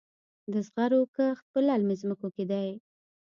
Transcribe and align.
د 0.51 0.53
زغرو 0.67 1.01
کښت 1.15 1.45
په 1.53 1.59
للمي 1.67 1.95
ځمکو 2.01 2.27
کې 2.35 2.43
دی. 2.51 2.69